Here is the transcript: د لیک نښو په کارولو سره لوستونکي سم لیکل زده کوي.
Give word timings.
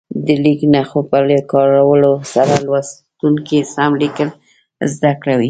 د 0.25 0.27
لیک 0.43 0.59
نښو 0.73 0.99
په 1.11 1.17
کارولو 1.51 2.11
سره 2.33 2.53
لوستونکي 2.65 3.59
سم 3.73 3.91
لیکل 4.01 4.29
زده 4.93 5.11
کوي. 5.21 5.37